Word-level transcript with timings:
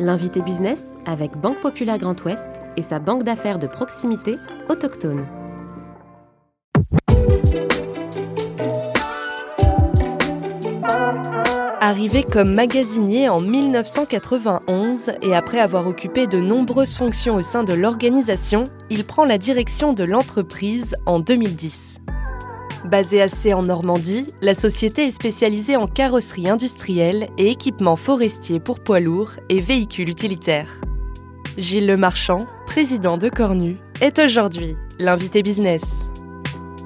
L'invité 0.00 0.42
business 0.42 0.94
avec 1.06 1.36
Banque 1.36 1.60
Populaire 1.60 1.98
Grand 1.98 2.20
Ouest 2.24 2.50
et 2.76 2.82
sa 2.82 2.98
banque 2.98 3.22
d'affaires 3.22 3.60
de 3.60 3.68
proximité 3.68 4.38
autochtone. 4.68 5.24
Arrivé 11.80 12.24
comme 12.24 12.52
magasinier 12.54 13.28
en 13.28 13.40
1991 13.40 15.12
et 15.22 15.36
après 15.36 15.60
avoir 15.60 15.86
occupé 15.86 16.26
de 16.26 16.40
nombreuses 16.40 16.96
fonctions 16.96 17.36
au 17.36 17.40
sein 17.40 17.62
de 17.62 17.74
l'organisation, 17.74 18.64
il 18.90 19.04
prend 19.04 19.24
la 19.24 19.38
direction 19.38 19.92
de 19.92 20.02
l'entreprise 20.02 20.96
en 21.06 21.20
2010. 21.20 22.00
Basée 22.84 23.22
à 23.22 23.28
C 23.28 23.54
en 23.54 23.62
Normandie, 23.62 24.26
la 24.42 24.52
société 24.52 25.06
est 25.06 25.10
spécialisée 25.10 25.76
en 25.76 25.86
carrosserie 25.86 26.50
industrielle 26.50 27.28
et 27.38 27.50
équipements 27.50 27.96
forestiers 27.96 28.60
pour 28.60 28.80
poids 28.80 29.00
lourds 29.00 29.32
et 29.48 29.60
véhicules 29.60 30.10
utilitaires. 30.10 30.82
Gilles 31.56 31.86
Lemarchand, 31.86 32.46
président 32.66 33.16
de 33.16 33.30
Cornu, 33.30 33.78
est 34.02 34.18
aujourd'hui 34.18 34.76
l'invité 34.98 35.42
business. 35.42 36.10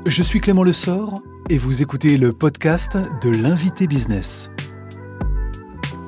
Je 0.06 0.23
suis 0.23 0.41
Clément 0.41 0.62
Lessort 0.62 1.20
et 1.51 1.59
vous 1.59 1.83
écoutez 1.83 2.17
le 2.17 2.33
podcast 2.33 2.97
de 3.20 3.30
l'invité 3.30 3.89
business. 3.89 4.51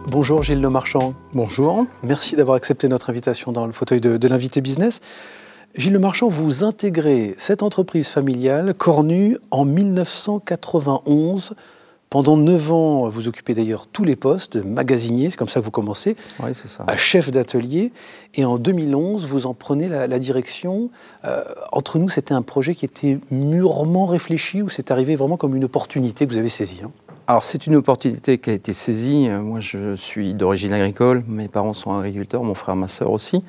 Bonjour 0.07 0.45
Gilles 0.45 0.61
Lemarchand. 0.61 1.15
Bonjour. 1.35 1.87
Merci 2.05 2.37
d'avoir 2.37 2.57
accepté 2.57 2.87
notre 2.87 3.11
invitation 3.11 3.51
dans 3.51 3.67
le 3.67 3.73
fauteuil 3.73 4.01
de, 4.01 4.19
de 4.19 4.29
l'invité 4.29 4.61
business. 4.61 5.01
Gilles 5.77 5.93
Lemarchand, 5.93 6.29
vous 6.29 6.65
intégrez 6.65 7.35
cette 7.39 7.63
entreprise 7.63 8.09
familiale, 8.09 8.75
Cornu, 8.75 9.39
en 9.53 9.65
1991. 9.65 11.55
Pendant 12.11 12.37
neuf 12.37 12.73
ans, 12.73 13.09
vous 13.09 13.29
occupez 13.29 13.55
d'ailleurs 13.55 13.87
tous 13.87 14.03
les 14.03 14.17
postes 14.17 14.57
de 14.57 14.63
magasinier, 14.63 15.31
c'est 15.31 15.37
comme 15.37 15.49
ça 15.49 15.61
que 15.61 15.65
vous 15.65 15.71
commencez, 15.71 16.17
oui, 16.43 16.53
ça. 16.55 16.83
à 16.89 16.97
chef 16.97 17.31
d'atelier. 17.31 17.93
Et 18.35 18.45
en 18.45 18.59
2011, 18.59 19.29
vous 19.29 19.47
en 19.47 19.55
prenez 19.55 19.87
la, 19.87 20.09
la 20.09 20.19
direction. 20.19 20.91
Euh, 21.25 21.45
entre 21.71 22.01
nous, 22.01 22.09
c'était 22.09 22.35
un 22.35 22.43
projet 22.43 22.75
qui 22.75 22.85
était 22.85 23.21
mûrement 23.31 24.07
réfléchi 24.07 24.63
ou 24.63 24.69
c'est 24.69 24.91
arrivé 24.91 25.15
vraiment 25.15 25.37
comme 25.37 25.55
une 25.55 25.65
opportunité 25.65 26.27
que 26.27 26.33
vous 26.33 26.39
avez 26.39 26.49
saisie 26.49 26.81
hein? 26.85 26.91
Alors 27.31 27.45
c'est 27.45 27.69
une 27.69 27.77
opportunité 27.77 28.39
qui 28.39 28.51
a 28.51 28.53
été 28.53 28.73
saisie. 28.73 29.29
Moi 29.29 29.61
je 29.61 29.95
suis 29.95 30.35
d'origine 30.35 30.73
agricole, 30.73 31.23
mes 31.29 31.47
parents 31.47 31.75
sont 31.75 31.97
agriculteurs, 31.97 32.43
mon 32.43 32.55
frère, 32.55 32.75
ma 32.75 32.89
sœur 32.89 33.13
aussi. 33.13 33.45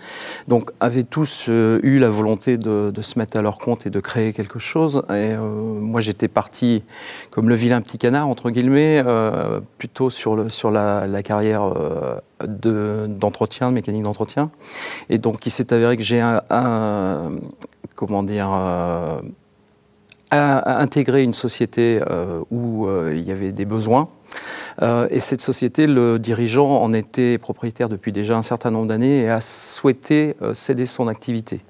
Donc 0.47 0.69
avaient 0.79 1.03
tous 1.03 1.47
euh, 1.49 1.79
eu 1.81 1.97
la 1.97 2.11
volonté 2.11 2.59
de, 2.59 2.93
se 3.01 3.17
mettre 3.17 3.39
à 3.39 3.41
leur 3.41 3.57
compte 3.57 3.87
et 3.87 3.89
de 3.89 3.99
créer 3.99 4.33
quelque 4.33 4.59
chose. 4.59 4.97
Et 5.09 5.33
euh, 5.33 5.39
moi 5.39 5.99
j'étais 5.99 6.27
parti 6.27 6.83
comme 7.31 7.49
le 7.49 7.55
vilain 7.55 7.81
petit 7.81 7.97
canard 7.97 8.27
entre 8.27 8.51
guillemets, 8.51 9.01
euh, 9.03 9.61
plutôt 9.79 10.11
sur, 10.11 10.35
la, 10.35 11.23
carrière 11.23 11.63
euh, 11.63 13.07
d'entretien, 13.07 13.69
de, 13.69 13.73
mécanique 13.73 14.03
d'entretien. 14.03 14.51
Et 15.09 15.17
donc 15.17 15.43
il 15.47 15.49
s'est 15.49 15.73
avéré 15.73 15.97
que 15.97 16.03
j'ai 16.03 16.19
un, 16.21 16.39
un, 16.51 17.31
comment 17.95 18.21
dire 18.21 18.47
à, 20.31 20.79
intégrer 20.81 21.23
une 21.23 21.33
société 21.33 22.01
euh, 22.09 22.41
où 22.49 22.87
euh, 22.87 23.13
il 23.15 23.27
y 23.27 23.31
avait 23.31 23.51
des 23.51 23.65
besoins. 23.65 24.09
Euh, 24.81 25.07
et 25.11 25.19
cette 25.19 25.41
société, 25.41 25.87
le 25.87 26.17
dirigeant 26.17 26.81
en 26.81 26.93
était 26.93 27.37
propriétaire 27.37 27.89
depuis 27.89 28.11
déjà 28.11 28.37
un 28.37 28.41
certain 28.41 28.71
nombre 28.71 28.87
d'années 28.87 29.21
et 29.21 29.29
a 29.29 29.41
souhaité 29.41 30.35
céder 30.53 30.85
son 30.85 31.07
activité. 31.09 31.61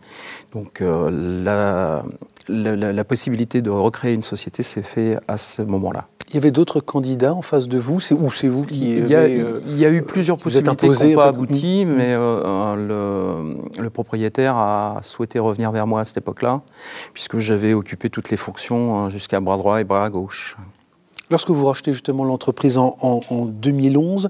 Donc 0.54 0.82
la, 0.82 2.04
la, 2.48 2.94
la, 2.94 3.04
possibilité 3.04 3.62
de 3.62 3.70
recréer 3.70 4.14
une 4.14 4.24
société 4.24 4.64
s'est 4.64 4.84
fait 4.84 5.18
à 5.28 5.38
ce 5.38 5.62
moment-là. 5.64 6.08
Il 6.32 6.36
y 6.36 6.38
avait 6.38 6.52
d'autres 6.52 6.80
candidats 6.80 7.34
en 7.34 7.42
face 7.42 7.68
de 7.68 7.78
vous? 7.78 8.00
C'est, 8.00 8.16
Ou 8.16 8.32
c'est 8.32 8.48
vous 8.48 8.64
qui 8.64 8.96
il 8.96 9.08
y, 9.08 9.16
a, 9.16 9.20
avez, 9.20 9.44
il 9.68 9.78
y 9.78 9.86
a 9.86 9.90
eu 9.90 10.02
plusieurs 10.02 10.38
possibilités 10.38 10.90
qui 10.90 11.08
n'ont 11.10 11.16
pas 11.16 11.28
abouti, 11.28 11.84
mais 11.86 12.14
euh, 12.14 12.76
le, 12.76 13.82
le, 13.82 13.90
propriétaire 13.90 14.56
a 14.56 15.00
souhaité 15.04 15.40
revenir 15.40 15.74
vers 15.74 15.88
moi 15.88 16.00
à 16.00 16.06
cette 16.06 16.18
époque-là, 16.18 16.62
puisque 17.14 17.40
j'avais 17.40 17.74
occupé 17.74 18.10
toutes 18.10 18.30
les 18.30 18.38
fonctions 18.38 19.10
jusqu'à 19.10 19.42
bras 19.42 19.58
droit 19.58 19.82
et 19.82 19.84
bras 19.84 20.10
gauche. 20.10 20.56
Lorsque 21.30 21.50
vous 21.50 21.66
rachetez 21.66 21.92
justement 21.92 22.24
l'entreprise 22.24 22.78
en, 22.78 22.96
en, 23.02 23.20
en 23.30 23.46
2011, 23.46 24.30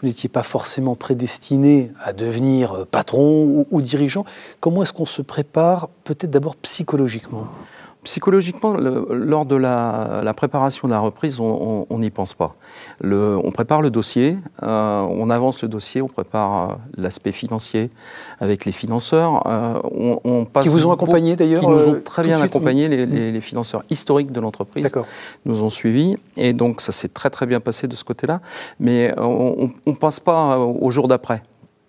vous 0.00 0.06
n'étiez 0.08 0.28
pas 0.28 0.42
forcément 0.42 0.96
prédestiné 0.96 1.90
à 2.02 2.12
devenir 2.12 2.86
patron 2.90 3.44
ou, 3.44 3.66
ou 3.70 3.82
dirigeant. 3.82 4.24
Comment 4.60 4.82
est-ce 4.82 4.92
qu'on 4.92 5.04
se 5.04 5.22
prépare, 5.22 5.88
peut-être 6.04 6.30
d'abord 6.30 6.56
psychologiquement? 6.56 7.48
Psychologiquement, 8.04 8.76
le, 8.76 9.06
lors 9.10 9.46
de 9.46 9.56
la, 9.56 10.20
la, 10.22 10.34
préparation 10.34 10.88
de 10.88 10.92
la 10.92 11.00
reprise, 11.00 11.40
on 11.40 11.98
n'y 11.98 12.10
pense 12.10 12.34
pas. 12.34 12.52
Le, 13.00 13.38
on 13.42 13.50
prépare 13.50 13.82
le 13.82 13.90
dossier, 13.90 14.36
euh, 14.62 15.00
on 15.00 15.30
avance 15.30 15.62
le 15.62 15.68
dossier, 15.68 16.02
on 16.02 16.06
prépare 16.06 16.70
euh, 16.70 16.74
l'aspect 16.96 17.32
financier 17.32 17.90
avec 18.40 18.64
les 18.64 18.72
financeurs. 18.72 19.46
Euh, 19.46 19.80
on, 19.84 20.20
on, 20.24 20.44
passe 20.44 20.64
qui 20.64 20.70
vous 20.70 20.86
ont 20.86 20.92
accompagné 20.92 21.34
d'ailleurs 21.34 21.60
Qui 21.60 21.66
nous 21.66 21.88
ont 21.88 22.00
très 22.00 22.22
bien 22.22 22.40
accompagné, 22.40 22.88
les, 22.88 23.06
les, 23.06 23.32
les, 23.32 23.40
financeurs 23.40 23.84
historiques 23.90 24.32
de 24.32 24.40
l'entreprise 24.40 24.90
nous 25.44 25.62
ont 25.62 25.70
suivis. 25.70 26.16
Et 26.36 26.52
donc 26.52 26.80
ça 26.80 26.92
s'est 26.92 27.08
très 27.08 27.30
très 27.30 27.46
bien 27.46 27.60
passé 27.60 27.88
de 27.88 27.96
ce 27.96 28.04
côté-là. 28.04 28.40
Mais 28.80 29.14
on 29.18 29.70
ne 29.86 29.94
passe 29.94 30.20
pas 30.20 30.58
au 30.58 30.90
jour 30.90 31.08
d'après. 31.08 31.42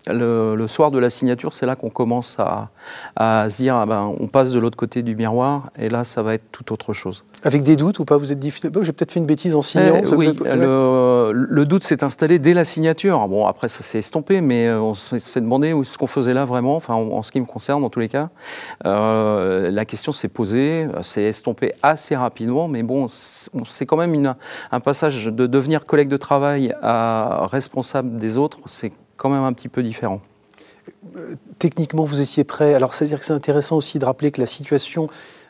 Le, 0.07 0.55
le, 0.55 0.67
soir 0.67 0.91
de 0.91 0.99
la 0.99 1.09
signature, 1.09 1.53
c'est 1.53 1.65
là 1.65 1.75
qu'on 1.75 1.89
commence 1.89 2.39
à, 2.39 2.69
à 3.15 3.49
se 3.49 3.57
dire, 3.57 3.75
ah 3.75 3.85
ben, 3.85 4.13
on 4.19 4.27
passe 4.27 4.51
de 4.51 4.59
l'autre 4.59 4.77
côté 4.77 5.01
du 5.01 5.15
miroir, 5.15 5.71
et 5.77 5.89
là, 5.89 6.03
ça 6.03 6.21
va 6.21 6.35
être 6.35 6.45
tout 6.51 6.71
autre 6.71 6.93
chose. 6.93 7.23
Avec 7.43 7.63
des 7.63 7.75
doutes 7.75 7.99
ou 7.99 8.05
pas 8.05 8.17
Vous 8.17 8.31
êtes 8.31 8.39
difficile 8.39 8.71
J'ai 8.81 8.91
peut-être 8.91 9.11
fait 9.11 9.19
une 9.19 9.25
bêtise 9.25 9.55
en 9.55 9.61
signant. 9.61 10.01
Eh, 10.03 10.15
oui, 10.15 10.27
êtes... 10.27 10.39
le, 10.39 11.31
le, 11.33 11.65
doute 11.65 11.83
s'est 11.83 12.03
installé 12.03 12.39
dès 12.39 12.53
la 12.53 12.63
signature. 12.63 13.27
Bon, 13.27 13.45
après, 13.45 13.67
ça 13.67 13.83
s'est 13.83 13.99
estompé, 13.99 14.41
mais 14.41 14.71
on 14.71 14.93
s'est 14.93 15.41
demandé 15.41 15.73
où 15.73 15.83
ce 15.83 15.97
qu'on 15.97 16.07
faisait 16.07 16.33
là 16.33 16.45
vraiment, 16.45 16.75
enfin, 16.75 16.93
en, 16.93 17.09
en, 17.11 17.23
ce 17.23 17.31
qui 17.31 17.39
me 17.39 17.45
concerne, 17.45 17.83
en 17.83 17.89
tous 17.89 17.99
les 17.99 18.09
cas. 18.09 18.29
Euh, 18.85 19.71
la 19.71 19.85
question 19.85 20.11
s'est 20.11 20.27
posée, 20.27 20.87
s'est 21.01 21.23
estompée 21.23 21.73
assez 21.83 22.15
rapidement, 22.15 22.67
mais 22.67 22.83
bon, 22.83 23.07
c'est 23.09 23.85
quand 23.85 23.97
même 23.97 24.13
une, 24.13 24.35
un 24.71 24.79
passage 24.79 25.25
de 25.25 25.47
devenir 25.47 25.85
collègue 25.85 26.09
de 26.09 26.17
travail 26.17 26.73
à 26.81 27.47
responsable 27.49 28.17
des 28.17 28.37
autres, 28.37 28.59
c'est 28.65 28.91
quand 29.17 29.29
même 29.29 29.43
un 29.43 29.53
petit 29.53 29.69
peu 29.69 29.83
différent. 29.83 30.21
Techniquement, 31.59 32.03
vous 32.05 32.21
étiez 32.21 32.43
prêt. 32.43 32.73
Alors, 32.73 32.93
c'est-à-dire 32.93 33.19
que 33.19 33.25
c'est 33.25 33.33
intéressant 33.33 33.77
aussi 33.77 33.99
de 33.99 34.05
rappeler 34.05 34.31
que 34.31 34.41
la 34.41 34.47
situation 34.47 35.07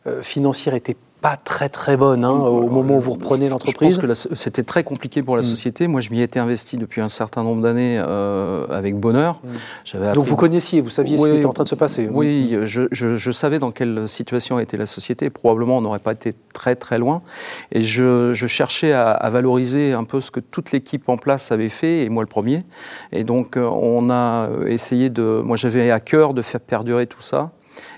euh, 0.07 0.21
financière 0.21 0.73
était 0.75 0.95
pas 1.25 1.37
très 1.37 1.69
très 1.69 1.97
bonne 1.97 2.23
hein, 2.23 2.29
au 2.29 2.69
moment 2.69 2.97
où 2.97 3.01
vous 3.01 3.13
reprenez 3.13 3.49
l'entreprise. 3.49 3.99
Je 3.99 4.05
pense 4.05 4.27
que 4.27 4.35
c'était 4.35 4.61
très 4.61 4.83
compliqué 4.83 5.23
pour 5.23 5.35
la 5.35 5.41
mmh. 5.41 5.45
société. 5.45 5.87
Moi, 5.87 5.99
je 5.99 6.11
m'y 6.11 6.21
étais 6.21 6.37
investi 6.37 6.77
depuis 6.77 7.01
un 7.01 7.09
certain 7.09 7.41
nombre 7.41 7.63
d'années 7.63 7.97
euh, 7.97 8.67
avec 8.69 8.99
bonheur. 8.99 9.41
Mmh. 9.43 9.97
Donc 9.97 10.03
appris... 10.03 10.29
vous 10.29 10.35
connaissiez, 10.35 10.81
vous 10.81 10.91
saviez 10.91 11.15
oui, 11.15 11.23
ce 11.23 11.27
qui 11.27 11.37
était 11.37 11.47
en 11.47 11.53
train 11.53 11.63
de 11.63 11.69
se 11.69 11.73
passer. 11.73 12.07
Oui, 12.11 12.55
je, 12.65 12.83
je, 12.91 13.15
je, 13.15 13.31
savais 13.31 13.57
dans 13.57 13.71
quelle 13.71 14.07
situation 14.07 14.59
était 14.59 14.77
la 14.77 14.85
société. 14.85 15.31
Probablement, 15.31 15.79
on 15.79 15.81
n'aurait 15.81 15.97
pas 15.97 16.11
été 16.11 16.35
très 16.53 16.75
très 16.75 16.99
loin. 16.99 17.23
Et 17.71 17.81
je, 17.81 18.31
je 18.33 18.45
cherchais 18.45 18.93
à, 18.93 19.09
à, 19.09 19.29
valoriser 19.31 19.93
un 19.93 20.03
peu 20.03 20.21
ce 20.21 20.29
que 20.29 20.39
toute 20.39 20.73
l'équipe 20.73 21.09
en 21.09 21.17
place 21.17 21.51
avait 21.51 21.69
fait, 21.69 22.03
et 22.03 22.09
moi 22.09 22.21
le 22.21 22.29
premier. 22.29 22.65
Et 23.11 23.23
donc, 23.23 23.57
euh, 23.57 23.63
on 23.67 24.11
a 24.11 24.47
essayé 24.67 25.09
de... 25.09 25.41
Moi, 25.43 25.57
j'avais 25.57 25.89
à 25.89 25.99
cœur 25.99 26.35
de 26.35 26.43
faire 26.43 26.61
perdurer 26.61 27.07
tout 27.07 27.23
ça 27.23 27.49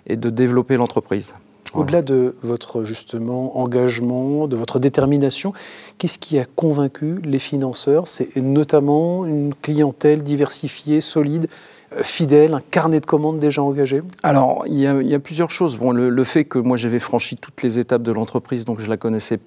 et 0.06 0.16
de 0.16 0.30
développer 0.30 0.78
l'entreprise. 0.78 1.34
Au-delà 1.74 2.02
de 2.02 2.36
votre 2.44 2.84
justement 2.84 3.58
engagement, 3.60 4.48
de 4.48 4.56
votre 4.56 4.80
détermination, 4.80 5.54
qu'est-ce 5.98 6.20
qui 6.20 6.40
a 6.40 6.46
convaincu 6.46 7.20
les 7.24 7.40
financeurs? 7.40 8.08
C'est 8.08 8.36
notamment 8.38 9.26
une 9.26 9.54
clientèle 9.54 10.24
diversifiée, 10.24 11.02
solide, 11.02 11.48
euh, 11.94 12.04
fidèle, 12.04 12.54
un 12.54 12.62
carnet 12.72 13.00
de 13.00 13.06
commandes 13.06 13.40
déjà 13.40 13.62
engagé? 13.64 14.02
Alors, 14.24 14.64
il 14.68 14.76
y, 14.76 14.88
a, 14.88 15.02
il 15.02 15.08
y 15.08 15.16
a 15.16 15.20
plusieurs 15.20 15.52
choses. 15.52 15.78
Bon, 15.78 15.92
le, 15.92 16.10
le, 16.10 16.24
fait 16.24 16.46
que 16.46 16.60
moi 16.60 16.78
j'avais 16.78 17.00
franchi 17.00 17.36
toutes 17.36 17.62
les 17.64 17.80
étapes 17.80 18.04
de 18.04 18.12
l'entreprise, 18.12 18.66
donc 18.66 18.82
je 18.82 18.90
la 18.90 18.98
connaissais 18.98 19.40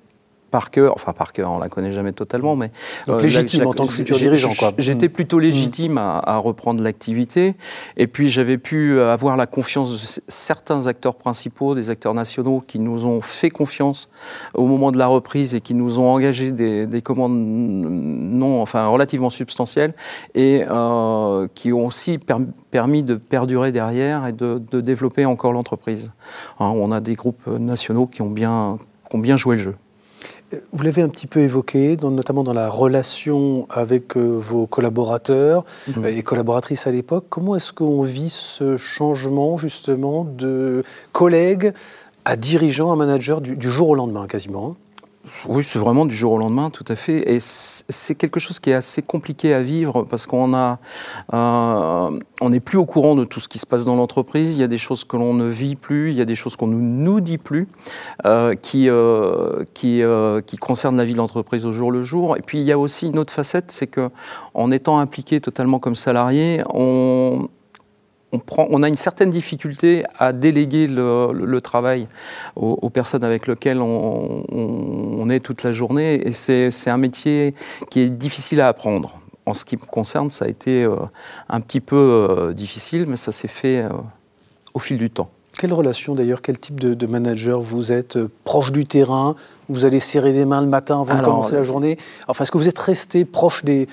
par 0.50 0.70
cœur, 0.70 0.92
enfin 0.94 1.12
par 1.12 1.32
cœur, 1.32 1.50
on 1.50 1.58
la 1.58 1.68
connaît 1.68 1.92
jamais 1.92 2.12
totalement, 2.12 2.56
mais 2.56 2.70
donc 3.06 3.20
euh, 3.20 3.22
légitime 3.22 3.62
la, 3.62 3.68
en 3.68 3.72
tant 3.72 3.86
que 3.86 3.92
futur 3.92 4.16
dirigeant. 4.16 4.50
J'étais 4.78 5.08
Hmm. 5.08 5.12
plutôt 5.12 5.38
légitime 5.38 5.98
à, 5.98 6.18
à 6.24 6.36
reprendre 6.38 6.82
l'activité, 6.82 7.54
et 7.96 8.06
puis 8.06 8.28
j'avais 8.28 8.58
pu 8.58 9.00
avoir 9.00 9.36
la 9.36 9.46
confiance 9.46 9.92
de 9.92 10.20
certains 10.28 10.86
acteurs 10.86 11.16
principaux, 11.16 11.74
des 11.74 11.90
acteurs 11.90 12.14
nationaux, 12.14 12.62
qui 12.66 12.78
nous 12.78 13.04
ont 13.04 13.20
fait 13.20 13.50
confiance 13.50 14.08
au 14.54 14.66
moment 14.66 14.92
de 14.92 14.98
la 14.98 15.06
reprise 15.06 15.54
et 15.54 15.60
qui 15.60 15.74
nous 15.74 15.98
ont 15.98 16.08
engagé 16.08 16.50
des, 16.50 16.86
des 16.86 17.02
commandes 17.02 17.32
non, 17.34 18.60
enfin 18.60 18.86
relativement 18.86 19.30
substantielles, 19.30 19.94
et 20.34 20.64
euh, 20.68 21.46
qui 21.54 21.72
ont 21.72 21.86
aussi 21.86 22.18
per 22.18 22.36
permis 22.70 23.02
de 23.02 23.16
perdurer 23.16 23.72
derrière 23.72 24.26
et 24.26 24.32
de, 24.32 24.62
de 24.70 24.80
développer 24.80 25.24
encore 25.26 25.52
l'entreprise. 25.52 26.10
Hein, 26.60 26.72
on 26.74 26.92
a 26.92 27.00
des 27.00 27.14
groupes 27.14 27.46
nationaux 27.46 28.06
qui 28.06 28.22
ont 28.22 28.30
bien, 28.30 28.78
qui 29.08 29.16
ont 29.16 29.20
bien 29.20 29.36
joué 29.36 29.56
le 29.56 29.62
jeu. 29.62 29.74
Vous 30.72 30.82
l'avez 30.82 31.02
un 31.02 31.08
petit 31.08 31.26
peu 31.26 31.40
évoqué, 31.40 31.96
dans, 31.96 32.10
notamment 32.10 32.42
dans 32.42 32.52
la 32.52 32.68
relation 32.68 33.66
avec 33.70 34.16
euh, 34.16 34.36
vos 34.36 34.66
collaborateurs 34.66 35.64
mmh. 35.88 36.06
et 36.06 36.22
collaboratrices 36.22 36.86
à 36.86 36.90
l'époque. 36.90 37.26
Comment 37.28 37.56
est-ce 37.56 37.72
qu'on 37.72 38.02
vit 38.02 38.30
ce 38.30 38.76
changement 38.76 39.56
justement 39.56 40.24
de 40.24 40.82
collègue 41.12 41.72
à 42.24 42.36
dirigeant, 42.36 42.92
à 42.92 42.96
manager 42.96 43.40
du, 43.40 43.56
du 43.56 43.70
jour 43.70 43.90
au 43.90 43.94
lendemain 43.94 44.26
quasiment 44.26 44.76
oui, 45.48 45.64
c'est 45.64 45.78
vraiment 45.78 46.04
du 46.04 46.14
jour 46.14 46.32
au 46.32 46.38
lendemain, 46.38 46.70
tout 46.70 46.84
à 46.88 46.96
fait. 46.96 47.30
Et 47.30 47.38
c'est 47.40 48.14
quelque 48.14 48.40
chose 48.40 48.58
qui 48.58 48.70
est 48.70 48.74
assez 48.74 49.02
compliqué 49.02 49.54
à 49.54 49.62
vivre 49.62 50.04
parce 50.04 50.26
qu'on 50.26 50.54
a, 50.54 50.78
euh, 51.32 52.20
on 52.40 52.50
n'est 52.50 52.60
plus 52.60 52.78
au 52.78 52.84
courant 52.84 53.14
de 53.14 53.24
tout 53.24 53.40
ce 53.40 53.48
qui 53.48 53.58
se 53.58 53.66
passe 53.66 53.84
dans 53.84 53.96
l'entreprise. 53.96 54.56
Il 54.56 54.60
y 54.60 54.64
a 54.64 54.68
des 54.68 54.78
choses 54.78 55.04
que 55.04 55.16
l'on 55.16 55.34
ne 55.34 55.46
vit 55.46 55.76
plus, 55.76 56.10
il 56.10 56.16
y 56.16 56.20
a 56.20 56.24
des 56.24 56.34
choses 56.34 56.56
qu'on 56.56 56.66
ne 56.66 56.76
nous 56.76 57.20
dit 57.20 57.38
plus, 57.38 57.68
euh, 58.26 58.54
qui, 58.54 58.88
euh, 58.88 59.64
qui, 59.74 60.02
qui 60.46 60.56
concernent 60.56 60.96
la 60.96 61.04
vie 61.04 61.12
de 61.12 61.18
l'entreprise 61.18 61.64
au 61.64 61.72
jour 61.72 61.92
le 61.92 62.02
jour. 62.02 62.36
Et 62.36 62.42
puis 62.42 62.60
il 62.60 62.64
y 62.64 62.72
a 62.72 62.78
aussi 62.78 63.08
une 63.08 63.18
autre 63.18 63.32
facette, 63.32 63.70
c'est 63.70 63.86
que 63.86 64.10
en 64.54 64.70
étant 64.70 64.98
impliqué 64.98 65.40
totalement 65.40 65.78
comme 65.78 65.96
salarié, 65.96 66.62
on 66.72 67.48
on, 68.32 68.82
a 68.82 68.88
une 68.88 68.96
certaine 68.96 69.30
difficulté 69.30 70.04
à 70.18 70.32
déléguer 70.32 70.86
le, 70.86 71.58
travail 71.60 72.06
aux, 72.56 72.90
personnes 72.90 73.24
avec 73.24 73.46
lesquelles 73.46 73.80
on, 73.80 75.28
est 75.30 75.40
toute 75.40 75.62
la 75.62 75.72
journée. 75.72 76.26
Et 76.26 76.32
c'est 76.32 76.90
un 76.90 76.96
métier 76.96 77.54
qui 77.90 78.00
est 78.00 78.10
difficile 78.10 78.60
à 78.60 78.68
apprendre. 78.68 79.18
En 79.46 79.54
ce 79.54 79.64
qui 79.64 79.76
me 79.76 79.80
concerne, 79.80 80.30
ça 80.30 80.44
a 80.44 80.48
été 80.48 80.84
euh, 80.84 80.96
un 81.48 81.60
petit 81.60 81.80
peu 81.80 81.96
euh, 81.96 82.52
difficile, 82.52 83.06
mais 83.08 83.16
ça 83.16 83.32
s'est 83.32 83.48
fait 83.48 83.78
euh, 83.78 83.88
au 84.74 84.78
fil 84.78 84.98
du 84.98 85.10
temps. 85.10 85.30
Quelle 85.58 85.72
relation 85.72 86.14
d'ailleurs, 86.14 86.42
quel 86.42 86.60
type 86.60 86.78
de, 86.78 87.06
manager 87.06 87.60
vous 87.60 87.90
êtes 87.90 88.18
Proche 88.44 88.70
du 88.70 88.84
terrain 88.84 89.34
vous 89.70 89.84
allez 89.84 90.00
serrer 90.00 90.32
des 90.32 90.44
mains 90.44 90.60
le 90.60 90.66
matin 90.66 91.00
avant 91.00 91.14
de 91.14 91.24
commencer 91.24 91.54
la 91.54 91.62
journée 91.62 91.96
Enfin, 92.28 92.44
est-ce 92.44 92.50
que 92.50 92.58
vous 92.58 92.68
êtes 92.68 92.78
resté 92.78 93.24
proche 93.24 93.64
des, 93.64 93.88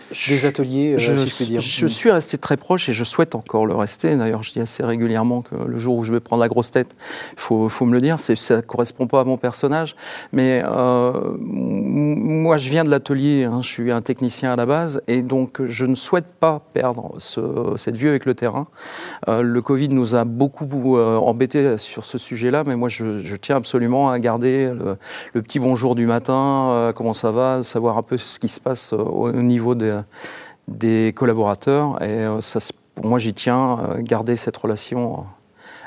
ateliers, 0.45 0.93
euh, 0.93 0.97
je, 0.97 1.15
si 1.15 1.27
je 1.27 1.35
puis 1.35 1.45
dire? 1.45 1.61
Je 1.61 1.87
suis 1.87 2.11
resté 2.11 2.37
très 2.37 2.57
proche 2.57 2.89
et 2.89 2.93
je 2.93 3.03
souhaite 3.03 3.35
encore 3.35 3.65
le 3.65 3.75
rester. 3.75 4.15
D'ailleurs, 4.15 4.43
je 4.43 4.53
dis 4.53 4.59
assez 4.59 4.83
régulièrement 4.83 5.41
que 5.41 5.55
le 5.55 5.77
jour 5.77 5.97
où 5.97 6.03
je 6.03 6.13
vais 6.13 6.19
prendre 6.19 6.41
la 6.41 6.47
grosse 6.47 6.71
tête, 6.71 6.95
il 7.33 7.39
faut, 7.39 7.69
faut, 7.69 7.85
me 7.85 7.93
le 7.93 8.01
dire, 8.01 8.19
ça 8.19 8.55
ne 8.55 8.61
correspond 8.61 9.07
pas 9.07 9.21
à 9.21 9.23
mon 9.23 9.37
personnage. 9.37 9.95
Mais 10.33 10.61
euh, 10.65 11.37
moi, 11.39 12.57
je 12.57 12.69
viens 12.69 12.83
de 12.83 12.89
l'atelier, 12.89 13.45
hein, 13.45 13.59
je 13.61 13.67
suis 13.67 13.91
un 13.91 14.01
technicien 14.01 14.53
à 14.53 14.55
la 14.55 14.65
base, 14.65 15.01
et 15.07 15.21
donc 15.21 15.63
je 15.63 15.85
ne 15.85 15.95
souhaite 15.95 16.27
pas 16.39 16.61
perdre 16.73 17.13
ce, 17.19 17.73
cette 17.77 17.97
vue 17.97 18.09
avec 18.09 18.25
le 18.25 18.33
terrain. 18.33 18.67
Euh, 19.27 19.41
le 19.41 19.61
Covid 19.61 19.89
nous 19.89 20.15
a 20.15 20.23
beaucoup 20.23 20.97
euh, 20.97 21.17
embêtés 21.17 21.77
sur 21.77 22.05
ce 22.05 22.17
sujet-là, 22.17 22.63
mais 22.65 22.75
moi, 22.75 22.89
je, 22.89 23.19
je, 23.19 23.35
tiens 23.35 23.55
absolument 23.55 24.09
à 24.09 24.19
garder 24.19 24.67
le, 24.67 24.97
le 25.33 25.41
petit 25.41 25.59
bonjour 25.69 25.95
du 25.95 26.05
matin, 26.05 26.69
euh, 26.69 26.93
comment 26.93 27.11
ça 27.11 27.29
va, 27.29 27.61
savoir 27.61 27.97
un 27.97 28.01
peu 28.01 28.17
ce 28.17 28.39
qui 28.39 28.47
se 28.47 28.61
passe 28.61 28.93
euh, 28.93 28.97
au 28.97 29.33
niveau 29.33 29.75
des, 29.75 31.11
collaborateurs. 31.13 32.01
Et 32.01 32.23
euh, 32.23 32.39
pour 32.95 33.05
moi, 33.05 33.19
j'y 33.19 33.33
tiens, 33.33 33.77
garder 33.97 34.37
cette 34.37 34.55
relation 34.55 35.25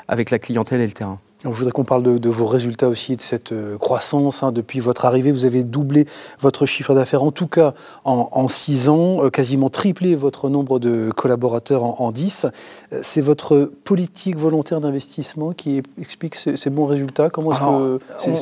avec 0.07 0.29
la 0.29 0.37
clientèle 0.37 0.81
et 0.81 0.85
le 0.85 0.93
terrain 0.93 1.19
je 1.43 1.49
voudrais 1.49 1.71
qu'on 1.71 1.83
parle 1.83 2.19
de, 2.19 2.29
vos 2.29 2.45
résultats 2.45 2.87
aussi, 2.87 3.15
de 3.15 3.21
cette 3.21 3.51
euh, 3.51 3.77
croissance. 3.77 4.43
Hein. 4.43 4.51
Depuis 4.51 4.79
votre 4.79 5.05
arrivée, 5.05 5.31
vous 5.31 5.45
avez 5.45 5.63
doublé 5.63 6.05
votre 6.39 6.65
chiffre 6.65 6.93
d'affaires, 6.93 7.23
en 7.23 7.31
tout 7.31 7.47
cas 7.47 7.73
en, 8.03 8.47
six 8.47 8.89
ans, 8.89 9.25
euh, 9.25 9.29
quasiment 9.29 9.69
triplé 9.69 10.15
votre 10.15 10.49
nombre 10.49 10.79
de 10.79 11.09
collaborateurs 11.15 12.01
en, 12.01 12.11
dix. 12.11 12.45
Euh, 12.93 12.99
c'est 13.01 13.21
votre 13.21 13.71
politique 13.83 14.37
volontaire 14.37 14.81
d'investissement 14.81 15.51
qui 15.51 15.81
explique 15.99 16.35
ces, 16.35 16.69
bons 16.69 16.85
résultats 16.85 17.29
Comment 17.29 17.53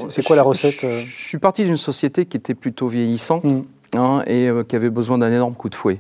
c'est, 0.10 0.24
quoi 0.24 0.36
la 0.36 0.44
recette 0.44 0.81
je, 0.81 1.28
suis 1.28 1.38
parti 1.38 1.63
d'une 1.63 1.78
société 1.78 2.25
qui 2.25 2.38
était 2.38 2.54
plutôt 2.54 2.88
vieillissante. 2.88 3.44
Mmh. 3.44 3.62
Hein, 3.95 4.22
et 4.28 4.52
qui 4.68 4.75
avait 4.75 4.92
besoin 4.92 5.18
d'un 5.18 5.31
énorme 5.31 5.56
coup 5.56 5.68
de 5.68 5.74
fouet. 5.74 6.00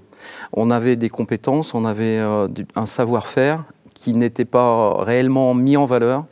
On 0.53 0.69
avait 0.69 0.95
des 0.95 1.09
compétences, 1.09 1.73
on 1.73 1.85
avait 1.85 2.19
un 2.19 2.85
savoir-faire 2.85 3.63
qui 3.95 4.13
n'était 4.13 4.45
pas 4.45 5.01
réellement 5.03 5.55
mis 5.55 5.75
en 5.75 5.85
valeur. 5.85 6.25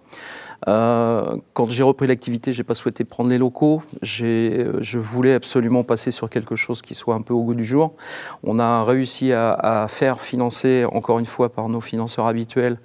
Euh, 0.67 1.37
quand 1.53 1.69
j'ai 1.69 1.83
repris 1.83 2.07
l'activité, 2.07 2.53
j'ai 2.53 2.63
pas 2.63 2.73
souhaité 2.73 3.03
prendre 3.03 3.29
les 3.29 3.37
locaux. 3.37 3.81
Euh, 4.21 4.77
je 4.79 4.99
voulais 4.99 5.33
absolument 5.33 5.83
passer 5.83 6.11
sur 6.11 6.29
quelque 6.29 6.55
chose 6.55 6.81
qui 6.81 6.95
soit 6.95 7.15
un 7.15 7.21
peu 7.21 7.33
au 7.33 7.43
goût 7.43 7.53
du 7.53 7.63
jour. 7.63 7.93
On 8.43 8.59
a 8.59 8.83
réussi 8.83 9.33
à, 9.33 9.85
faire 9.89 10.19
financer, 10.19 10.85
encore 10.91 11.19
une 11.19 11.25
fois 11.25 11.49
par 11.49 11.69
nos 11.69 11.81
financeurs 11.81 12.27
habituels, 12.27 12.77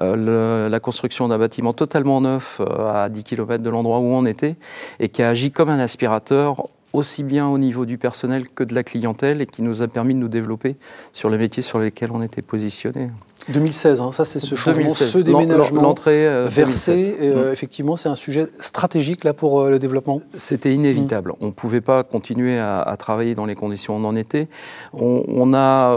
euh, 0.00 0.68
la 0.68 0.80
construction 0.80 1.28
d'un 1.28 1.38
bâtiment 1.38 1.72
totalement 1.72 2.20
neuf 2.20 2.60
à 2.60 3.08
10 3.08 3.22
km 3.24 3.62
de 3.62 3.70
l'endroit 3.70 4.00
où 4.00 4.06
on 4.06 4.26
était 4.26 4.56
et 4.98 5.08
qui 5.08 5.22
a 5.22 5.30
agi 5.30 5.50
comme 5.50 5.68
un 5.68 5.78
aspirateur 5.78 6.68
aussi 6.92 7.22
bien 7.22 7.48
au 7.48 7.58
niveau 7.58 7.86
du 7.86 7.98
personnel 7.98 8.48
que 8.48 8.64
de 8.64 8.74
la 8.74 8.82
clientèle 8.82 9.40
et 9.40 9.46
qui 9.46 9.62
nous 9.62 9.82
a 9.82 9.88
permis 9.88 10.14
de 10.14 10.18
nous 10.18 10.28
développer 10.28 10.76
sur 11.12 11.30
les 11.30 11.38
métiers 11.38 11.62
sur 11.62 11.78
lesquels 11.78 12.10
on 12.12 12.22
était 12.22 12.42
positionnés. 12.42 13.08
2016, 13.48 14.00
hein, 14.00 14.12
ça 14.12 14.24
c'est 14.24 14.38
ce 14.38 14.54
changement, 14.54 14.90
ce 14.90 15.18
déménagement 15.18 15.82
l'entrée 15.82 16.26
euh, 16.26 16.46
versé. 16.46 17.16
Euh, 17.20 17.48
mm. 17.48 17.52
Effectivement, 17.52 17.96
c'est 17.96 18.08
un 18.08 18.16
sujet 18.16 18.46
stratégique 18.60 19.24
là 19.24 19.32
pour 19.32 19.60
euh, 19.60 19.70
le 19.70 19.78
développement. 19.78 20.20
C'était 20.36 20.74
inévitable. 20.74 21.30
Mm. 21.32 21.36
On 21.40 21.46
ne 21.46 21.52
pouvait 21.52 21.80
pas 21.80 22.04
continuer 22.04 22.58
à, 22.58 22.94
travailler 22.98 23.34
dans 23.34 23.46
les 23.46 23.54
conditions 23.54 23.96
où 23.96 24.00
on 24.00 24.04
en 24.04 24.16
était. 24.16 24.48
On, 24.92 25.54
a 25.54 25.96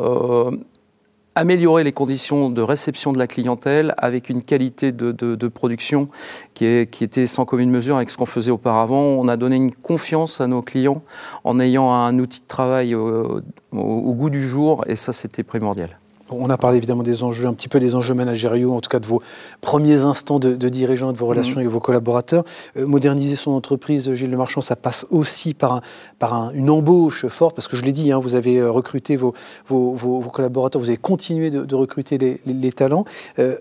amélioré 1.35 1.83
les 1.83 1.91
conditions 1.91 2.49
de 2.49 2.61
réception 2.61 3.13
de 3.13 3.17
la 3.17 3.27
clientèle 3.27 3.93
avec 3.97 4.29
une 4.29 4.43
qualité 4.43 4.91
de, 4.91 5.47
production 5.47 6.09
qui, 6.53 6.65
était 6.65 7.27
sans 7.27 7.45
commune 7.45 7.69
mesure 7.69 7.95
avec 7.95 8.09
ce 8.09 8.17
qu'on 8.17 8.25
faisait 8.25 8.51
auparavant. 8.51 9.01
On 9.01 9.27
a 9.27 9.37
donné 9.37 9.55
une 9.55 9.73
confiance 9.73 10.41
à 10.41 10.47
nos 10.47 10.61
clients 10.61 11.03
en 11.43 11.59
ayant 11.59 11.91
un 11.91 12.17
outil 12.19 12.41
de 12.41 12.47
travail 12.47 12.95
au 12.95 13.41
goût 13.71 14.29
du 14.29 14.41
jour 14.41 14.83
et 14.87 14.95
ça 14.95 15.13
c'était 15.13 15.43
primordial. 15.43 15.97
On 16.29 16.49
a 16.49 16.57
parlé 16.57 16.77
évidemment 16.77 17.03
des 17.03 17.23
enjeux, 17.23 17.47
un 17.47 17.53
petit 17.53 17.67
peu 17.67 17.79
des 17.79 17.95
enjeux 17.95 18.13
managériaux, 18.13 18.73
en 18.73 18.79
tout 18.79 18.89
cas 18.89 18.99
de 18.99 19.05
vos 19.05 19.21
premiers 19.59 20.01
instants 20.01 20.39
de, 20.39 20.55
de 20.55 20.69
dirigeants, 20.69 21.11
de 21.11 21.17
vos 21.17 21.25
relations 21.25 21.55
mhm. 21.55 21.59
avec 21.59 21.69
vos 21.69 21.81
collaborateurs. 21.81 22.45
Euh, 22.77 22.87
moderniser 22.87 23.35
son 23.35 23.51
entreprise, 23.51 24.13
Gilles 24.13 24.31
Lemarchand, 24.31 24.61
ça 24.61 24.77
passe 24.77 25.05
aussi 25.09 25.53
par, 25.53 25.81
par 26.19 26.51
une 26.53 26.69
embauche 26.69 27.27
forte, 27.27 27.55
parce 27.55 27.67
que 27.67 27.75
je 27.75 27.83
l'ai 27.83 27.91
dit, 27.91 28.11
hein, 28.11 28.19
vous 28.19 28.35
avez 28.35 28.57
euh, 28.57 28.71
recruté 28.71 29.17
vos, 29.17 29.33
vos, 29.67 30.21
collaborateurs, 30.31 30.81
vous 30.81 30.87
avez 30.87 30.97
continué 30.97 31.49
de, 31.49 31.75
recruter 31.75 32.17
les, 32.45 32.71
talents. 32.71 33.03
Euh, 33.39 33.57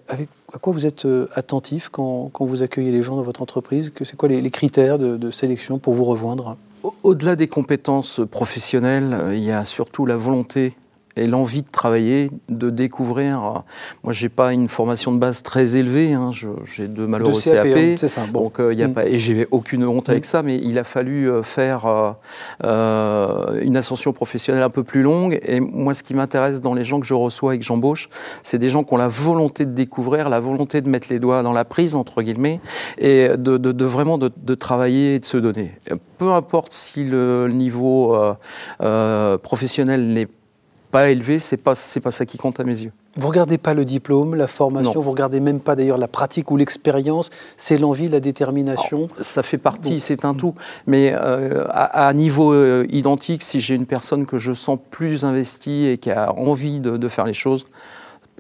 à 0.53 0.59
quoi 0.59 0.73
vous 0.73 0.87
êtes 0.87 1.07
attentif 1.35 1.89
quand, 1.89 2.31
vous 2.39 2.63
accueillez 2.63 2.93
les 2.93 3.03
gens 3.03 3.17
dans 3.17 3.23
votre 3.23 3.43
entreprise? 3.43 3.93
C'est 4.05 4.17
quoi 4.17 4.29
les, 4.29 4.51
critères 4.51 4.99
de, 4.99 5.17
de 5.17 5.31
sélection 5.31 5.79
pour 5.79 5.95
vous 5.95 6.05
rejoindre? 6.05 6.57
Au-delà 7.03 7.37
des 7.37 7.49
compétences 7.49 8.21
professionnelles, 8.31 9.33
il 9.33 9.43
y 9.43 9.51
a 9.51 9.65
surtout 9.65 10.07
la 10.07 10.17
volonté 10.17 10.75
et 11.17 11.27
l'envie 11.27 11.63
de 11.63 11.71
travailler, 11.71 12.31
de 12.49 12.71
découvrir. 12.71 13.63
Moi, 14.05 14.13
j'ai 14.13 14.29
pas 14.29 14.53
une 14.53 14.69
formation 14.69 15.13
de 15.13 15.19
base 15.19 15.43
très 15.43 15.77
élevée. 15.77 16.13
Hein. 16.13 16.31
J'ai 16.65 16.89
de 16.89 17.07
malheureux 17.07 17.41
CAP, 17.41 17.67
hein, 17.67 17.95
c'est 17.99 18.09
ça. 18.09 18.27
Donc, 18.27 18.61
euh, 18.61 18.75
y 18.75 18.83
a 18.83 18.89
mm. 18.89 18.95
pas, 18.95 19.07
et 19.07 19.19
j'ai 19.19 19.47
aucune 19.51 19.85
honte 19.85 20.09
avec 20.09 20.25
mm. 20.25 20.27
ça, 20.27 20.43
mais 20.43 20.57
il 20.57 20.79
a 20.79 20.85
fallu 20.85 21.31
euh, 21.31 21.43
faire 21.43 21.87
euh, 21.87 22.13
euh, 22.65 23.61
une 23.63 23.77
ascension 23.77 24.13
professionnelle 24.13 24.63
un 24.63 24.71
peu 24.71 24.83
plus 24.83 25.03
longue. 25.03 25.39
Et 25.43 25.61
moi, 25.61 25.95
ce 25.95 26.03
qui 26.03 26.15
m'intéresse 26.15 26.61
dans 26.61 26.75
les 26.75 26.85
gens 26.85 27.01
que 27.01 27.07
je 27.07 27.15
reçois 27.15 27.55
et 27.55 27.59
que 27.59 27.65
j'embauche, 27.65 28.09
c'est 28.43 28.59
des 28.59 28.69
gens 28.69 28.85
qui 28.85 28.95
ont 28.95 28.99
la 28.99 29.09
volonté 29.09 29.65
de 29.65 29.73
découvrir, 29.73 30.29
la 30.29 30.41
volonté 30.41 30.81
de 30.81 30.89
mettre 30.89 31.09
les 31.11 31.19
doigts 31.19 31.43
dans 31.43 31.53
la 31.53 31.65
prise 31.65 31.95
entre 31.95 32.23
guillemets, 32.23 32.61
et 32.99 33.29
de, 33.29 33.57
de, 33.57 33.73
de 33.73 33.85
vraiment 33.85 34.19
de, 34.19 34.31
de, 34.37 34.55
travailler 34.55 35.17
et 35.17 35.19
de 35.19 35.25
se 35.25 35.37
donner. 35.37 35.73
Peu 36.19 36.31
importe 36.33 36.73
si 36.73 37.05
le 37.05 37.49
niveau 37.49 38.17
professionnel 39.43 40.09
n'est 40.09 40.27
pas 40.27 40.42
élevé, 41.01 41.39
c'est 41.39 41.57
pas 41.57 41.75
c'est 41.75 42.01
pas 42.01 42.11
ça 42.11 42.27
qui 42.27 42.39
compte 42.39 42.61
à 42.61 42.65
mes 42.65 42.83
yeux. 42.83 42.93
Vous 43.17 43.29
regardez 43.29 43.59
pas 43.59 43.75
le 43.75 43.85
diplôme, 43.85 44.35
la 44.35 44.47
formation, 44.47 45.01
vous 45.01 45.11
regardez 45.11 45.41
même 45.41 45.61
pas 45.61 45.77
d'ailleurs 45.77 45.99
la 45.99 46.09
pratique 46.09 46.51
ou 46.51 46.57
l'expérience, 46.57 47.31
c'est 47.57 47.77
l'envie, 47.77 48.09
la 48.09 48.21
détermination. 48.21 49.09
ça 49.21 49.43
fait 49.43 49.59
partie, 49.59 50.01
c'est 50.01 50.25
un 50.25 50.35
tout. 50.35 50.55
Mais 50.87 51.13
euh, 51.13 51.67
à, 51.71 52.13
niveau 52.15 52.53
euh, 52.53 52.87
identique, 52.91 53.43
si 53.43 53.61
j'ai 53.61 53.75
une 53.75 53.87
personne 53.87 54.25
que 54.25 54.39
je 54.39 54.53
sens 54.53 54.79
plus 54.91 55.25
investie 55.25 55.87
et 55.87 55.99
qui 55.99 56.11
a 56.11 56.33
envie 56.33 56.81
de 56.81 57.09
faire 57.09 57.27
les 57.27 57.35
choses, 57.35 57.67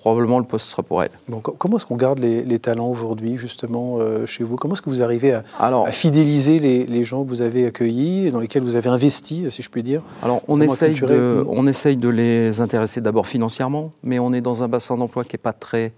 probablement 0.03 0.41
le 0.41 0.45
poste 0.45 0.69
sera 0.69 0.83
pour 0.83 1.01
elle. 1.01 1.13
comment 1.59 1.77
est-ce 1.77 1.87
qu'on 1.87 1.95
garde 1.95 2.19
les, 2.19 2.59
talents 2.59 2.89
aujourd'hui, 2.89 3.37
justement, 3.37 3.99
euh, 4.01 4.27
chez 4.27 4.43
vous? 4.43 4.57
Comment 4.57 4.75
est-ce 4.75 4.83
que 4.83 4.91
vous 4.91 5.01
arrivez 5.01 5.33
à, 5.33 5.45
à 5.61 5.93
fidéliser 5.93 6.59
les, 6.59 7.05
gens 7.05 7.23
que 7.23 7.29
vous 7.29 7.41
avez 7.41 7.67
accueillis, 7.67 8.33
dans 8.33 8.41
lesquels 8.41 8.65
vous 8.65 8.75
avez 8.75 8.89
investi, 8.89 9.47
si 9.49 9.63
je 9.63 9.71
puis 9.71 9.85
dire? 9.85 10.03
Alors, 10.25 10.41
on, 10.49 10.61
essaye 10.61 10.95
de, 10.95 11.45
on 11.49 11.69
essaye 11.69 11.97
de 11.97 12.09
les 12.09 12.61
intéresser 12.61 13.01
d'abord 13.01 13.29
financièrement, 13.29 13.93
mais 14.03 14.19
on 14.19 14.33
est 14.33 14.41
dans 14.41 14.65
un 14.65 14.69
bassin 14.69 14.97
d'emploi 14.97 15.23
qui 15.23 15.35
n'est 15.35 15.39
pas 15.39 15.53
très 15.53 15.93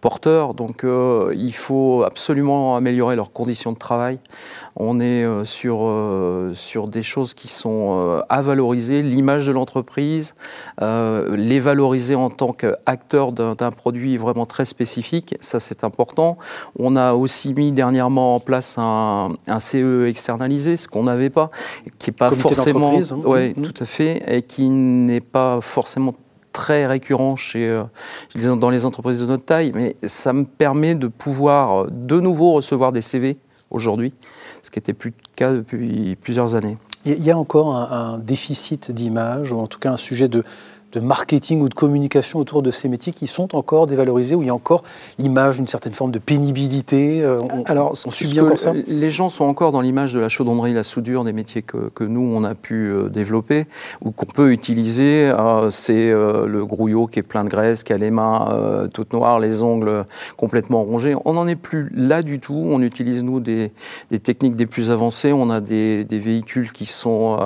porteurs. 0.00 0.54
Donc 0.54 0.82
euh, 0.82 1.32
il 1.36 1.54
faut 1.54 2.02
absolument 2.04 2.74
améliorer 2.74 3.16
leurs 3.16 3.32
conditions 3.32 3.72
de 3.72 3.78
travail. 3.78 4.18
On 4.76 4.98
est 4.98 5.24
euh, 5.24 5.44
sur, 5.44 5.88
sur 6.54 6.88
des 6.88 7.02
choses 7.02 7.34
qui 7.34 7.48
sont 7.48 8.22
à 8.30 8.40
valoriser, 8.40 9.02
l'image 9.02 9.46
de 9.46 9.52
l'entreprise, 9.52 10.34
les 10.80 11.60
valoriser 11.60 12.14
en 12.14 12.30
tant 12.30 12.54
qu'acteur 12.54 13.32
d'un 13.58 13.70
produit 13.70 14.16
vraiment 14.16 14.46
très 14.46 14.64
spécifique, 14.64 15.36
ça 15.40 15.60
c'est 15.60 15.84
important. 15.84 16.38
On 16.78 16.96
a 16.96 17.14
aussi 17.14 17.54
mis 17.54 17.72
dernièrement 17.72 18.36
en 18.36 18.40
place 18.40 18.76
un, 18.78 19.30
un 19.46 19.58
CE 19.60 20.06
externalisé, 20.06 20.76
ce 20.76 20.88
qu'on 20.88 21.04
n'avait 21.04 21.30
pas, 21.30 21.50
qui 21.98 22.10
n'est 22.10 22.16
pas 22.16 22.30
forcément... 22.30 22.96
Hein. 22.98 23.22
Oui, 23.24 23.50
mmh. 23.50 23.62
tout 23.62 23.82
à 23.82 23.86
fait, 23.86 24.22
et 24.26 24.42
qui 24.42 24.68
n'est 24.68 25.20
pas 25.20 25.60
forcément 25.60 26.14
très 26.52 26.86
récurrent 26.86 27.36
chez, 27.36 27.66
euh, 27.68 28.56
dans 28.56 28.70
les 28.70 28.84
entreprises 28.84 29.20
de 29.20 29.26
notre 29.26 29.44
taille, 29.44 29.72
mais 29.74 29.96
ça 30.04 30.32
me 30.32 30.44
permet 30.44 30.94
de 30.94 31.08
pouvoir 31.08 31.84
euh, 31.84 31.88
de 31.90 32.20
nouveau 32.20 32.52
recevoir 32.52 32.92
des 32.92 33.00
CV 33.00 33.38
aujourd'hui. 33.70 34.12
ce 34.62 34.70
qui 34.70 34.78
n'était 34.78 34.92
plus 34.92 35.10
le 35.10 35.34
cas 35.34 35.52
depuis 35.52 36.16
plusieurs 36.20 36.54
années. 36.54 36.76
Il 37.04 37.22
y 37.24 37.32
a 37.32 37.38
encore 37.38 37.74
un 37.74 38.18
déficit 38.18 38.92
d'image, 38.92 39.50
ou 39.50 39.58
en 39.58 39.66
tout 39.66 39.80
cas 39.80 39.92
un 39.92 39.96
sujet 39.96 40.28
de, 40.28 40.44
de 40.92 41.00
marketing 41.00 41.62
ou 41.62 41.68
de 41.68 41.74
communication 41.74 42.38
autour 42.38 42.62
de 42.62 42.70
ces 42.70 42.88
métiers 42.88 43.12
qui 43.12 43.26
sont 43.26 43.56
encore 43.56 43.86
dévalorisés, 43.86 44.34
où 44.34 44.42
il 44.42 44.46
y 44.46 44.50
a 44.50 44.54
encore 44.54 44.82
l'image 45.18 45.56
d'une 45.56 45.66
certaine 45.66 45.94
forme 45.94 46.10
de 46.10 46.18
pénibilité 46.18 47.22
euh, 47.22 47.38
Alors, 47.64 47.92
on 48.06 48.10
subit 48.10 48.40
encore 48.40 48.58
ça 48.58 48.72
Les 48.86 49.10
gens 49.10 49.30
sont 49.30 49.44
encore 49.44 49.72
dans 49.72 49.80
l'image 49.80 50.12
de 50.12 50.20
la 50.20 50.28
chaudronnerie, 50.28 50.74
la 50.74 50.82
soudure, 50.82 51.24
des 51.24 51.32
métiers 51.32 51.62
que, 51.62 51.88
que 51.94 52.04
nous, 52.04 52.20
on 52.20 52.44
a 52.44 52.54
pu 52.54 52.90
euh, 52.90 53.08
développer, 53.08 53.66
ou 54.02 54.10
qu'on 54.10 54.26
peut 54.26 54.52
utiliser. 54.52 55.30
Euh, 55.30 55.70
c'est 55.70 56.10
le 56.12 56.64
grouillot 56.64 57.06
qui 57.06 57.18
est 57.18 57.22
plein 57.22 57.44
de 57.44 57.48
graisse, 57.48 57.84
qui 57.84 57.92
a 57.92 57.98
les 57.98 58.10
mains 58.10 58.88
toutes 58.92 59.12
noires, 59.12 59.40
les 59.40 59.62
ongles 59.62 60.04
complètement 60.36 60.82
rongés. 60.82 61.14
On 61.24 61.34
n'en 61.34 61.46
est 61.46 61.56
plus 61.56 61.90
là 61.94 62.22
du 62.22 62.40
tout. 62.40 62.62
On 62.66 62.82
utilise, 62.82 63.22
nous, 63.22 63.40
des, 63.40 63.72
des 64.10 64.18
techniques 64.18 64.56
des 64.56 64.66
plus 64.66 64.90
avancées. 64.90 65.32
On 65.32 65.50
a 65.50 65.60
des, 65.60 66.04
des 66.04 66.18
véhicules 66.18 66.72
qui 66.72 66.86
sont 66.86 67.38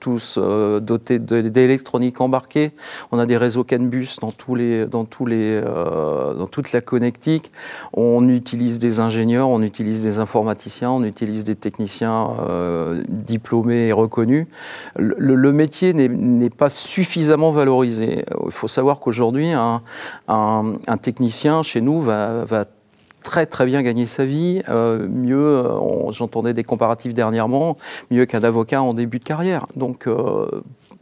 tous 0.00 0.38
dotés 0.38 1.18
d'électronique 1.18 2.20
embarquée 2.20 2.72
on 3.12 3.18
a 3.18 3.26
des 3.26 3.36
réseaux 3.36 3.64
CAN-bus 3.64 4.18
dans, 4.20 4.32
les, 4.54 4.86
dans, 4.86 5.06
les, 5.26 5.60
euh, 5.64 6.34
dans 6.34 6.46
toute 6.46 6.72
la 6.72 6.80
connectique. 6.80 7.50
On 7.92 8.28
utilise 8.28 8.78
des 8.78 9.00
ingénieurs, 9.00 9.48
on 9.48 9.62
utilise 9.62 10.02
des 10.02 10.18
informaticiens, 10.18 10.90
on 10.90 11.04
utilise 11.04 11.44
des 11.44 11.54
techniciens 11.54 12.30
euh, 12.48 13.02
diplômés 13.08 13.88
et 13.88 13.92
reconnus. 13.92 14.46
Le, 14.96 15.50
métier 15.52 15.92
n'est 15.92 16.50
pas 16.50 16.70
suffisamment 16.70 17.50
valorisé. 17.50 18.24
Il 18.44 18.52
faut 18.52 18.68
savoir 18.68 19.00
qu'aujourd'hui, 19.00 19.52
un, 19.52 19.82
technicien 21.02 21.62
chez 21.62 21.80
nous 21.80 22.00
va, 22.00 22.44
très 23.22 23.46
très 23.46 23.66
bien 23.66 23.82
gagner 23.82 24.06
sa 24.06 24.24
vie, 24.24 24.62
euh, 24.68 25.06
mieux, 25.08 25.62
j'entendais 26.10 26.54
des 26.54 26.64
comparatifs 26.64 27.12
dernièrement, 27.12 27.76
mieux 28.10 28.24
qu'un 28.26 28.42
avocat 28.42 28.80
en 28.80 28.94
début 28.94 29.18
de 29.18 29.24
carrière. 29.24 29.66
Donc 29.76 30.06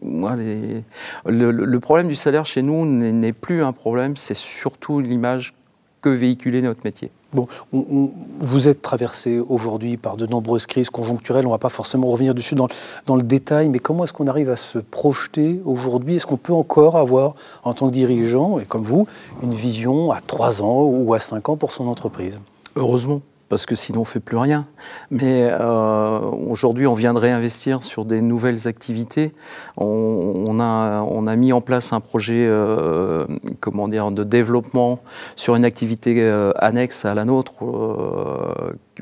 le, 0.03 1.79
problème 1.79 2.09
du 2.09 2.15
salaire 2.15 2.45
chez 2.45 2.63
nous 2.63 2.87
n'est 2.87 3.33
plus 3.33 3.63
un 3.63 3.73
problème, 3.73 4.17
c'est 4.17 4.37
surtout 4.37 5.01
l'image 5.01 5.55
que 6.01 6.09
véhiculer 6.09 6.63
notre 6.63 6.81
métier. 6.85 7.11
Bon, 7.35 7.47
vous 7.73 8.69
êtes 8.69 8.81
traversé 8.81 9.39
aujourd'hui 9.39 9.99
par 9.99 10.17
de 10.17 10.27
nombreuses 10.27 10.65
crises 10.65 10.89
conjoncturelles, 10.89 11.45
on 11.45 11.51
ne 11.51 11.55
va 11.55 11.59
pas 11.59 11.69
forcément 11.69 12.07
revenir 12.07 12.35
dessus 12.35 12.55
dans, 12.55 12.69
dans 13.05 13.17
le 13.17 13.23
détail, 13.23 13.69
mais 13.69 13.81
comment 13.81 14.05
est-ce 14.05 14.15
qu'on 14.15 14.29
arrive 14.29 14.49
à 14.49 14.57
se 14.57 14.79
projeter 14.79 15.61
aujourd'hui? 15.67 16.17
Est-ce 16.17 16.27
qu'on 16.27 16.39
peut 16.39 16.55
encore 16.55 16.97
avoir, 16.97 17.35
en 17.65 17.75
tant 17.75 17.89
que 17.89 17.93
dirigeant, 17.93 18.59
et 18.61 18.65
comme 18.65 18.85
vous, 18.85 19.07
une 19.43 19.53
vision 19.53 20.11
à 20.11 20.21
3 20.21 20.63
ans 20.63 20.85
ou 20.85 21.13
à 21.13 21.21
5 21.21 21.51
ans 21.51 21.57
pour 21.57 21.73
son 21.73 21.87
entreprise? 21.87 22.41
Heureusement 22.77 23.21
parce 23.49 23.67
que 23.67 23.75
sinon 23.75 24.01
on 24.01 24.03
ne 24.03 24.07
fait 24.07 24.21
plus 24.21 24.37
rien. 24.37 24.67
Mais 25.11 25.49
euh, 25.51 26.19
aujourd'hui, 26.21 26.87
on 26.87 26.95
vient 26.95 27.15
de 27.15 27.19
réinvestir 27.19 27.83
sur 27.83 28.05
des 28.05 28.21
nouvelles 28.21 28.69
activités. 28.69 29.33
On, 29.77 30.59
a, 30.61 31.03
on 31.03 31.27
a, 31.27 31.37
mis 31.37 31.53
en 31.53 31.61
place 31.61 31.93
un 31.93 32.01
projet 32.01 32.47
euh, 32.47 33.27
comment 33.61 33.89
dire, 33.89 34.11
de 34.11 34.25
développement 34.25 35.01
sur 35.37 35.55
une 35.55 35.65
activité 35.65 36.17
euh, 36.21 36.53
annexe 36.57 37.05
à 37.05 37.15
la 37.15 37.25
nôtre 37.25 37.55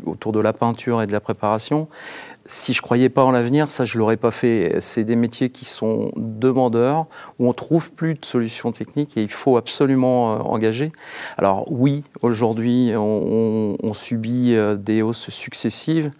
autour 0.04 0.32
de 0.32 0.40
la 0.40 0.52
peinture 0.52 1.02
et 1.02 1.06
de 1.06 1.12
la 1.12 1.20
préparation 1.20 1.88
si 2.48 2.72
je 2.72 2.82
croyais 2.82 3.08
pas 3.08 3.24
en 3.24 3.30
l'avenir, 3.30 3.70
ça 3.70 3.84
je 3.84 3.98
l'aurais 3.98 4.16
pas 4.16 4.30
fait. 4.30 4.78
C'est 4.80 5.04
des 5.04 5.16
métiers 5.16 5.50
qui 5.50 5.64
sont 5.64 6.10
demandeurs, 6.16 7.06
où 7.38 7.48
on 7.48 7.52
trouve 7.52 7.92
plus 7.92 8.14
de 8.14 8.24
solutions 8.24 8.72
techniques 8.72 9.16
et 9.16 9.22
il 9.22 9.30
faut 9.30 9.56
absolument 9.56 10.34
euh, 10.34 10.38
engager. 10.38 10.92
Alors 11.38 11.70
oui, 11.70 12.04
aujourd'hui 12.22 12.92
on, 12.96 13.76
subit 13.94 14.54
euh, 14.54 14.76
des 14.76 15.00
hausses 15.02 15.30
successives, 15.30 16.10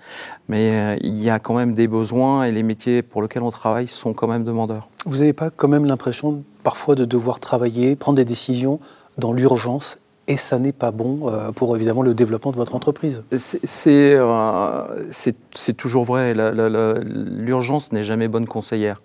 mais 0.49 0.71
euh, 0.73 0.97
il 1.03 1.23
y 1.23 1.29
a 1.29 1.39
quand 1.39 1.55
même 1.55 1.75
des 1.75 1.89
besoins 1.89 2.45
et 2.45 2.53
les 2.53 2.63
métiers 2.63 3.03
pour 3.03 3.23
lesquels 3.23 3.43
on 3.43 3.51
travaille 3.51 3.87
sont 3.87 4.15
quand 4.15 4.27
même 4.27 4.45
demandeurs. 4.45 4.89
Vous 5.05 5.19
n'avez 5.19 5.35
pas 5.35 5.51
quand 5.51 5.69
même 5.69 5.85
l'impression 5.85 6.43
parfois 6.63 6.95
de 6.95 7.05
devoir 7.05 7.39
travailler, 7.39 7.97
prendre 7.97 8.17
des 8.17 8.25
décisions 8.25 8.81
dans 9.19 9.33
l'urgence 9.33 9.99
et 10.29 10.37
ça 10.37 10.59
n'est 10.59 10.73
pas 10.73 10.91
bon 10.91 11.29
euh, 11.29 11.53
pour 11.53 11.77
évidemment 11.77 12.03
le 12.03 12.15
développement 12.15 12.53
de 12.53 12.57
votre 12.57 12.75
entreprise. 12.75 13.23
Euh, 13.33 15.05
c'est 15.11 15.77
toujours 15.77 16.05
vrai, 16.05 16.35
l'urgence 16.35 17.93
n'est 17.93 18.03
jamais 18.03 18.29
bonne 18.29 18.47
conseillère. 18.47 19.03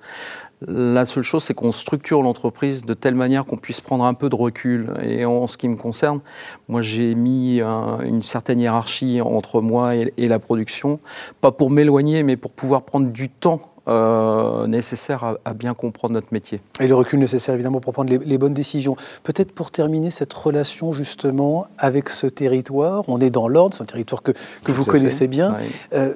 La 0.67 1.05
seule 1.05 1.23
chose, 1.23 1.43
c'est 1.43 1.55
qu'on 1.55 1.71
structure 1.71 2.21
l'entreprise 2.21 2.85
de 2.85 2.93
telle 2.93 3.15
manière 3.15 3.45
qu'on 3.45 3.57
puisse 3.57 3.81
prendre 3.81 4.03
un 4.03 4.13
peu 4.13 4.29
de 4.29 4.35
recul. 4.35 4.93
Et 5.01 5.25
en 5.25 5.47
ce 5.47 5.57
qui 5.57 5.67
me 5.67 5.75
concerne, 5.75 6.19
moi, 6.67 6.83
j'ai 6.83 7.15
mis 7.15 7.61
une 7.61 8.21
certaine 8.21 8.59
hiérarchie 8.59 9.21
entre 9.21 9.59
moi 9.61 9.95
et 9.95 10.27
la 10.27 10.37
production, 10.37 10.99
pas 11.39 11.51
pour 11.51 11.71
m'éloigner, 11.71 12.21
mais 12.21 12.37
pour 12.37 12.51
pouvoir 12.51 12.83
prendre 12.83 13.09
du 13.09 13.27
temps 13.27 13.70
euh, 13.87 14.67
nécessaire 14.67 15.37
à, 15.43 15.53
bien 15.55 15.73
comprendre 15.73 16.13
notre 16.13 16.31
métier. 16.31 16.59
Et 16.79 16.87
le 16.87 16.93
recul 16.93 17.17
nécessaire 17.17 17.55
évidemment 17.55 17.79
pour 17.79 17.93
prendre 17.93 18.11
les, 18.15 18.37
bonnes 18.37 18.53
décisions. 18.53 18.95
Peut-être 19.23 19.51
pour 19.53 19.71
terminer 19.71 20.11
cette 20.11 20.31
relation 20.33 20.91
justement 20.91 21.65
avec 21.79 22.09
ce 22.09 22.27
territoire, 22.27 23.03
on 23.07 23.19
est 23.19 23.31
dans 23.31 23.47
l'ordre, 23.47 23.75
c'est 23.75 23.81
un 23.81 23.87
territoire 23.87 24.21
que, 24.21 24.33
que 24.63 24.71
vous 24.71 24.85
connaissez 24.85 25.27
bien. 25.27 25.57
Euh, 25.93 26.13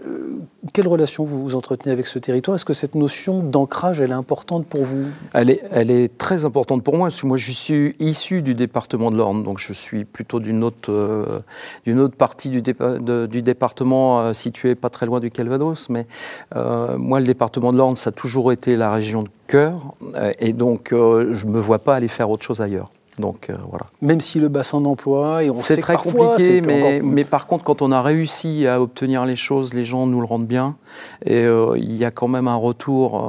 quelle 0.74 0.88
relation 0.88 1.24
vous, 1.24 1.42
vous 1.42 1.56
entretenez 1.56 1.92
avec 1.92 2.06
ce 2.06 2.20
territoire? 2.20 2.54
Est-ce 2.54 2.66
que 2.66 2.74
cette 2.74 2.94
notion 2.94 3.42
d'ancrage, 3.42 4.00
elle 4.00 4.12
est 4.12 4.14
importante 4.14 4.68
pour 4.68 4.84
vous? 4.84 5.06
Elle 5.34 5.50
est, 5.50 5.64
elle 5.72 5.90
est 5.90 6.16
très 6.16 6.46
importante 6.46 6.84
pour 6.84 6.96
moi, 6.96 7.08
parce 7.08 7.20
que 7.20 7.26
moi 7.26 7.38
je 7.38 7.52
suis 7.52 7.96
issu 8.00 8.44
du 8.44 8.54
département 8.54 9.10
de 9.10 9.18
l'Orne, 9.18 9.44
donc 9.44 9.58
je 9.58 9.74
suis 9.74 10.06
plutôt 10.06 10.40
d'une 10.40 10.64
autre, 10.64 10.92
euh, 10.92 11.40
d'une 11.84 12.00
autre 12.00 12.16
partie 12.16 12.50
du, 12.50 12.62
du 12.62 13.42
département 13.42 14.36
situé 14.36 14.76
pas 14.76 14.92
très 14.92 15.08
loin 15.08 15.20
du 15.20 15.32
Calvados, 15.32 15.90
mais 15.90 16.06
moi 16.54 17.20
le 17.20 17.26
département 17.26 17.55
département 17.56 17.74
de 17.74 17.78
l'Orne, 17.78 17.96
ça 17.96 18.10
a 18.10 18.14
toujours 18.14 18.52
été 18.52 18.76
la 18.76 18.92
région 18.92 19.24
de 19.24 19.30
cœur, 19.48 19.94
euh, 20.16 20.34
et 20.40 20.54
donc 20.54 20.92
euh, 20.92 21.34
je 21.34 21.46
ne 21.46 21.52
me 21.52 21.60
vois 21.60 21.80
pas 21.80 21.96
aller 21.96 22.08
faire 22.08 22.30
autre 22.30 22.44
chose 22.44 22.62
ailleurs. 22.62 22.92
Donc 23.18 23.50
euh, 23.50 23.54
voilà. 23.70 23.86
Même 24.02 24.20
si 24.20 24.40
le 24.40 24.50
bassin 24.50 24.82
d'emploi, 24.82 25.44
et 25.44 25.50
on 25.50 25.56
c'est 25.56 25.78
très 25.78 25.96
compliqué, 25.96 26.60
mais, 26.62 27.02
mais, 27.02 27.24
par 27.24 27.48
contre, 27.48 27.64
quand 27.64 27.82
on 27.82 27.92
a 27.94 28.02
réussi 28.02 28.68
à 28.68 28.82
obtenir 28.82 29.26
les 29.26 29.38
choses, 29.38 29.74
les 29.74 29.86
gens 29.86 30.06
nous 30.06 30.20
le 30.20 30.26
rendent 30.26 30.48
bien, 30.48 30.76
et 31.26 31.46
il 31.46 31.96
y 31.96 32.04
a 32.04 32.12
quand 32.12 32.28
même 32.28 32.50
un 32.50 32.58
retour 32.58 33.24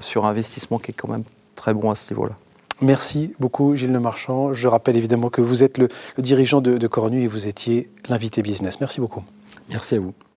sur 0.00 0.26
investissement 0.26 0.78
qui 0.78 0.92
est 0.92 0.94
quand 0.94 1.10
même 1.10 1.24
très 1.56 1.74
bon 1.74 1.90
à 1.90 1.96
ce 1.96 2.12
niveau-là. 2.14 2.34
Merci 2.80 3.32
beaucoup, 3.38 3.74
Gilles 3.76 3.92
Lemarchand. 3.92 4.54
Je 4.54 4.68
rappelle 4.68 4.96
évidemment 4.96 5.28
que 5.28 5.40
vous 5.40 5.62
êtes 5.62 5.78
le, 5.78 5.88
dirigeant 6.18 6.60
de, 6.60 6.78
de 6.78 6.86
Cornu 6.86 7.22
et 7.22 7.28
vous 7.28 7.46
étiez 7.46 7.88
l'invité 8.08 8.42
business. 8.42 8.80
Merci 8.80 9.00
beaucoup. 9.00 9.22
Merci 9.68 9.96
à 9.96 10.00
vous. 10.00 10.12